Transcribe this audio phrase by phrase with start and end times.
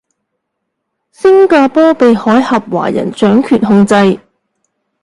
[1.11, 4.19] 星加坡被海峽華人掌權控制